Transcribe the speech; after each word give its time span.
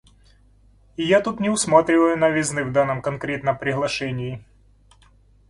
И 0.95 1.03
я 1.05 1.21
тут 1.21 1.39
не 1.39 1.51
усматриваю 1.51 2.17
новизны 2.17 2.63
в 2.63 2.71
данном 2.73 3.03
конкретном 3.03 3.55
приглашении. 3.59 4.43